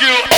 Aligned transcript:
you. 0.00 0.37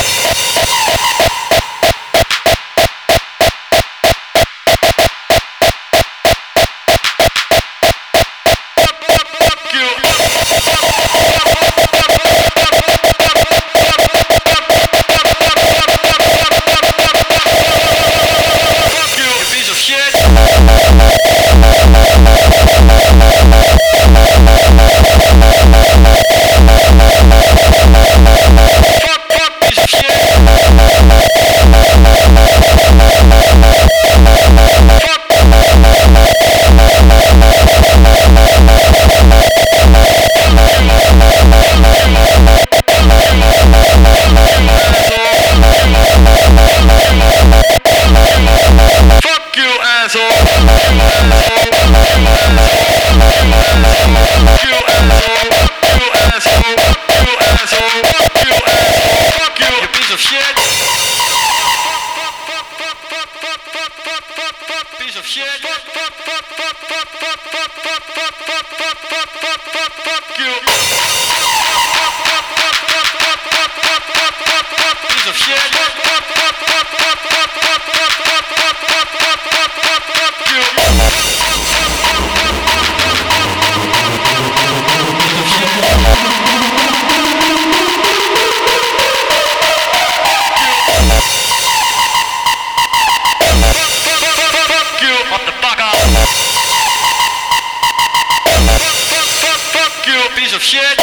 Fuck 99.73 100.07
you, 100.07 100.21
piece 100.37 100.55
of 100.55 100.63
shit. 100.63 100.99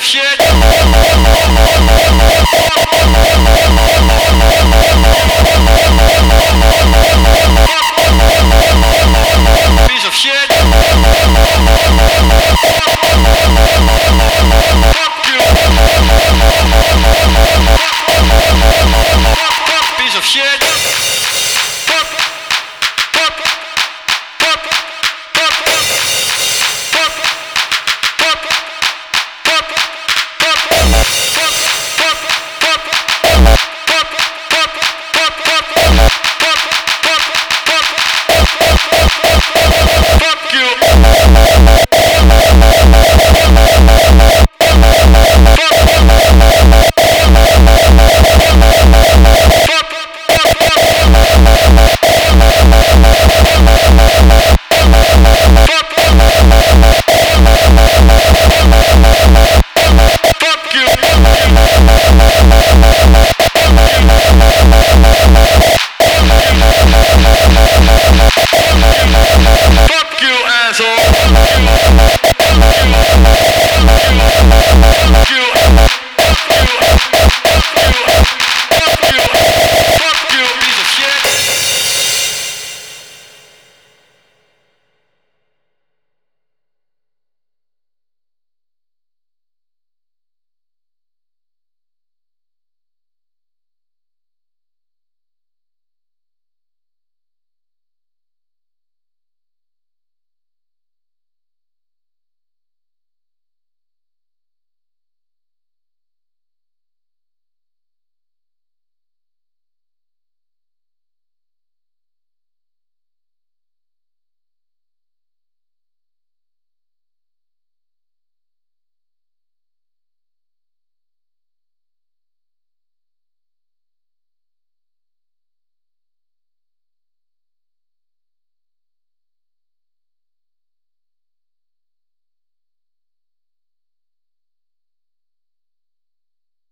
shit. 0.00 0.49